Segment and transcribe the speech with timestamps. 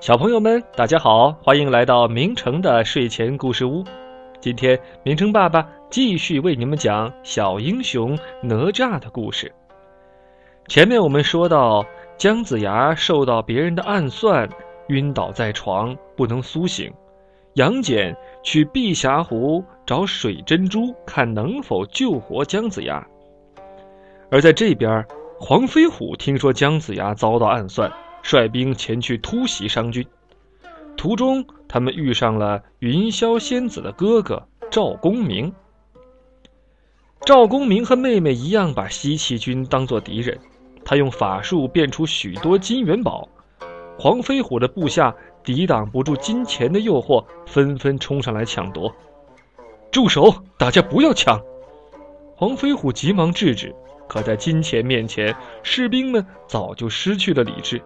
[0.00, 3.82] 小朋友们，大家好，欢迎来到明成的睡前故事屋。
[4.40, 9.52] 今天，明成爸爸继续为你们讲小英雄哪吒的故事。
[10.68, 11.84] 前面我们说到，
[12.16, 14.48] 姜子牙受到别人的暗算，
[14.86, 16.92] 晕倒在床，不能苏醒。
[17.54, 23.04] 杨戬去碧霞湖找水珍珠，看能否救活姜子牙。
[24.30, 25.04] 而在这边，
[25.40, 27.92] 黄飞虎听说姜子牙遭到暗算。
[28.22, 30.06] 率兵前去突袭商军，
[30.96, 35.52] 途中他们遇上了云霄仙子的哥哥赵公明。
[37.24, 40.38] 赵公明和妹妹一样把西岐军当作敌人，
[40.84, 43.28] 他用法术变出许多金元宝。
[43.98, 48.94] 黄飞虎的部下抵挡不住金钱的诱惑，纷纷冲上来抢夺。
[49.90, 50.32] 住手！
[50.56, 51.40] 大家不要抢！
[52.36, 53.74] 黄飞虎急忙制止，
[54.06, 57.82] 可在金钱面前，士兵们早就失去了理智。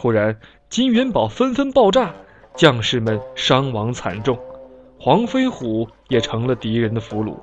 [0.00, 0.34] 忽然，
[0.70, 2.14] 金元宝纷纷爆炸，
[2.54, 4.38] 将士们伤亡惨重，
[4.98, 7.36] 黄飞虎也成了敌人的俘虏。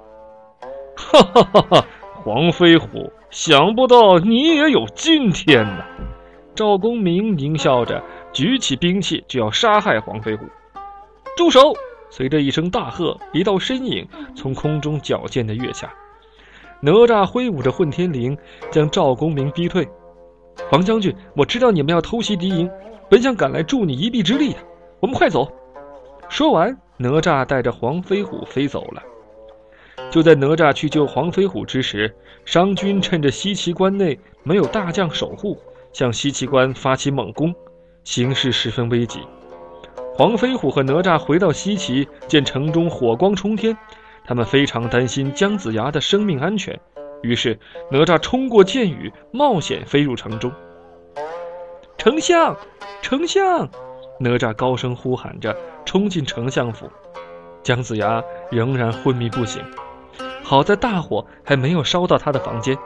[0.97, 1.85] 哈哈哈哈！
[2.23, 5.85] 黄飞虎，想不到你也有今天呐！
[6.55, 10.43] 赵公明狞笑着举起兵器就要杀害黄飞虎。
[11.37, 11.75] 住手！
[12.09, 15.93] 随着一声大喝，一道身影从空中矫健地跃下，
[16.81, 18.35] 哪吒挥舞着混天绫，
[18.71, 19.87] 将赵公明逼退。
[20.69, 22.69] 黄将军，我知道你们要偷袭敌营，
[23.09, 24.59] 本想赶来助你一臂之力的。
[24.99, 25.51] 我们快走！
[26.29, 29.01] 说完，哪吒带着黄飞虎飞走了。
[30.11, 32.13] 就在哪吒去救黄飞虎之时，
[32.45, 35.57] 商军趁着西岐关内没有大将守护，
[35.93, 37.53] 向西岐关发起猛攻，
[38.03, 39.19] 形势十分危急。
[40.15, 43.77] 黄飞虎和哪吒回到西岐，见城中火光冲天，
[44.25, 46.77] 他们非常担心姜子牙的生命安全。
[47.21, 47.57] 于是，
[47.91, 50.51] 哪吒冲过箭雨，冒险飞入城中。
[51.97, 52.55] 丞相，
[53.01, 53.67] 丞相！
[54.19, 56.89] 哪吒高声呼喊着，冲进丞相府。
[57.63, 59.61] 姜子牙仍然昏迷不醒，
[60.43, 62.77] 好在大火还没有烧到他的房间。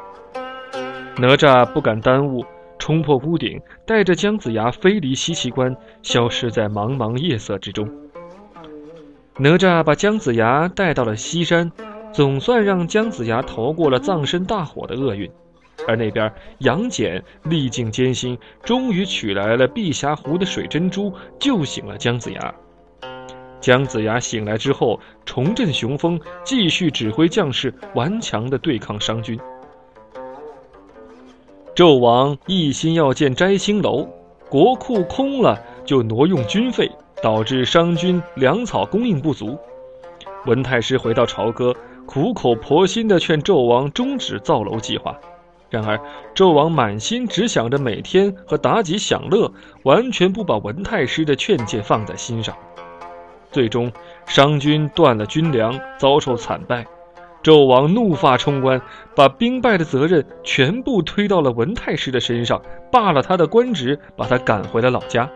[1.18, 2.44] 哪吒不敢耽误，
[2.80, 7.88] 冲破屋顶，带着姜子牙飞离西岐关，消失在茫茫夜色之中。
[9.38, 11.72] 哪吒把姜子牙带到了西山。
[12.14, 15.32] 总算让姜子牙逃过了葬身大火的厄运，
[15.88, 22.54] 而那边杨戬历尽艰辛，终于取来了碧霞湖的水珍珠，救醒了姜子牙。
[23.62, 29.40] 姜子牙醒来之后，重振雄风，继续指挥将士顽强地对抗商军。
[31.76, 34.06] 纣王一心要建摘星楼，
[34.50, 36.92] 国库空了就挪用军费，
[37.24, 39.58] 导致商军粮草供应不足。
[40.46, 41.74] 文太师回到朝歌。
[42.14, 45.18] 苦口婆心地劝纣王终止造楼计划，
[45.70, 45.98] 然而
[46.36, 49.50] 纣王满心只想着每天和妲己享乐，
[49.84, 52.54] 完全不把文太师的劝诫放在心上。
[53.50, 53.90] 最终，
[54.26, 56.86] 商军断了军粮，遭受惨败。
[57.42, 58.82] 纣王怒发冲冠，
[59.16, 62.62] 把兵败的责任全部推到了文太师的身上，
[62.92, 65.30] 罢了他的官职，把他赶回了老家。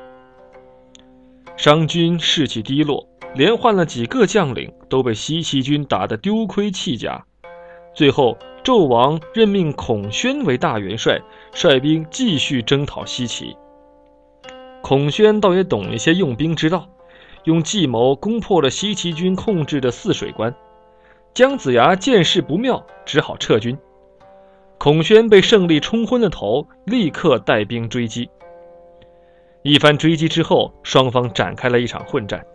[1.56, 3.08] 商军士气低落。
[3.36, 7.22] 连换了几个将领，都被西岐军打得丢盔弃甲。
[7.94, 11.20] 最后，纣王任命孔宣为大元帅，
[11.54, 13.56] 率兵继续征讨西岐。
[14.82, 16.88] 孔宣倒也懂一些用兵之道，
[17.44, 20.56] 用计谋攻破了西岐军控制的泗水关。
[21.34, 23.78] 姜子牙见势不妙，只好撤军。
[24.78, 28.30] 孔宣被胜利冲昏了头，立刻带兵追击。
[29.62, 32.46] 一番追击之后，双方展开了一场混战。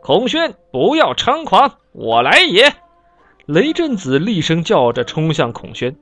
[0.00, 2.72] 孔宣，不要猖狂，我来也！
[3.46, 5.96] 雷震子厉声叫着冲向孔宣。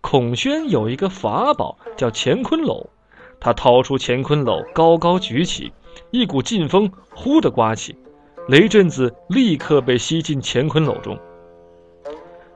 [0.00, 2.86] 孔宣有一个法宝叫乾坤篓，
[3.40, 5.72] 他掏出乾坤篓，高高举起，
[6.10, 7.96] 一股劲风呼的刮起，
[8.48, 11.18] 雷震子立刻被吸进乾坤篓中。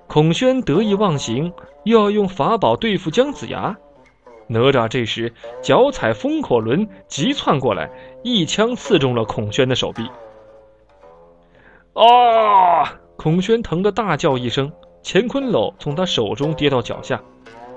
[0.06, 1.52] 孔宣得意忘形，
[1.84, 3.76] 又要用法宝对付姜子牙。
[4.48, 7.90] 哪吒这时脚踩风火轮，急窜过来，
[8.22, 10.08] 一枪刺中了孔宣的手臂。
[11.96, 12.92] 啊！
[13.16, 14.70] 孔宣疼得大叫一声，
[15.02, 17.20] 乾坤篓从他手中跌到脚下。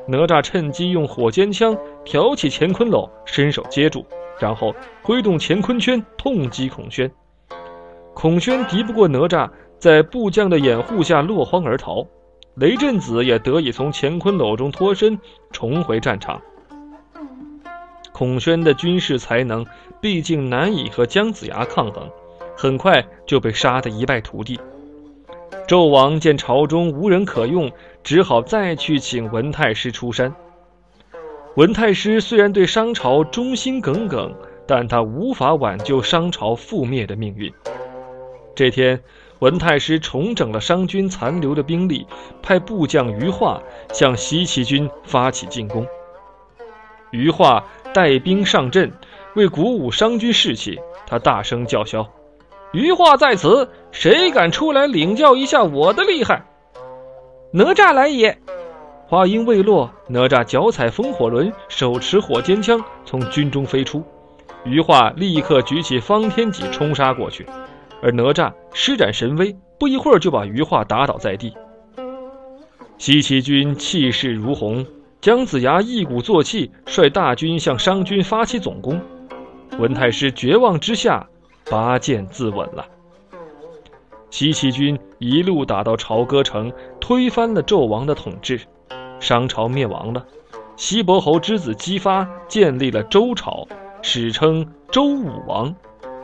[0.07, 4.05] 哪吒趁机用火尖枪挑起乾坤篓，伸手接住，
[4.37, 7.09] 然后挥动乾坤圈痛击孔宣。
[8.13, 12.05] 孔宣敌不过哪吒，在部将的掩护下落荒而逃。
[12.55, 15.17] 雷震子也得以从乾坤篓中脱身，
[15.51, 16.41] 重回战场。
[18.11, 19.65] 孔宣的军事才能
[20.01, 22.09] 毕竟难以和姜子牙抗衡。
[22.61, 24.59] 很快就被杀得一败涂地。
[25.65, 27.71] 纣王见朝中无人可用，
[28.03, 30.35] 只好再去请文太师出山。
[31.55, 34.35] 文太师虽然对商朝忠心耿耿，
[34.67, 37.49] 但他无法挽救商朝覆灭的命运。
[38.53, 39.01] 这天，
[39.39, 42.05] 文太师重整了商军残留的兵力，
[42.41, 43.63] 派部将于化
[43.93, 45.87] 向西岐军发起进攻。
[47.11, 48.91] 于化带兵上阵，
[49.35, 50.77] 为鼓舞商军士气，
[51.07, 52.05] 他大声叫嚣
[52.71, 56.45] ：“余化在此，谁敢出来领教一下我的厉害？”
[57.51, 58.37] 哪吒来也！
[59.07, 64.03] 话音未落，哪吒脚踩风火轮，手持火尖枪，从军中飞出。
[64.65, 67.45] 余化立刻举起方天戟冲杀过去。
[68.03, 71.53] 而哪吒施展神威，不一会儿就把余化打倒在地。
[72.99, 74.85] 西岐军气势如虹，
[75.19, 79.01] 姜子牙一鼓作气，率大军向商军发起总攻。
[79.79, 81.27] 文太师绝望之下，
[81.65, 82.85] 拔剑自刎了。
[84.29, 88.61] 西岐军一路打到朝歌城，推翻了纣王的统治，
[89.19, 90.25] 商朝灭亡了。
[90.75, 93.67] 西伯侯之子姬发建立了周朝，
[94.01, 95.75] 史称周武王，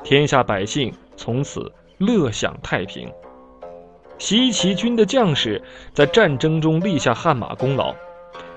[0.04, 0.94] 天下百姓。
[1.18, 3.10] 从此乐享太平。
[4.18, 7.96] 西岐军的将士在战争中立下汗马功劳，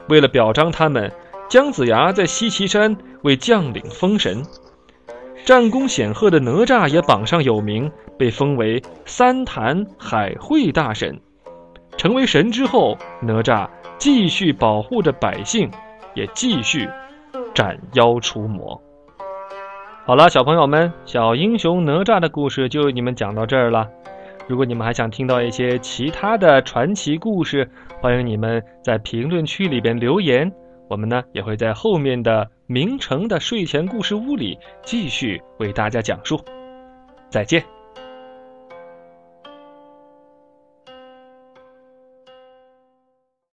[0.09, 1.13] 为了表彰他们，
[1.49, 4.43] 姜子牙在西岐山为将领封神。
[5.49, 11.19] 战功显赫的哪吒也榜上有名，被封为三坛海会大神。
[11.97, 13.67] 成为神之后，哪吒
[13.97, 15.71] 继续保护着百姓，
[16.13, 16.87] 也继续
[17.55, 18.79] 斩妖除魔。
[20.05, 23.89] 好了，小朋友们，小英雄哪吒的故事就为你们讲到这儿了。
[24.47, 27.67] 如果你们还想听到一些其他的传奇故事，
[28.03, 30.53] 欢迎你们在评论区里边留言，
[30.89, 36.39] 我们呢也会在后面的明成的睡前故事屋里继续为大家讲述。
[37.31, 37.78] 再见。